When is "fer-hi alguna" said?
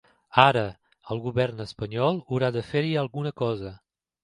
2.73-3.37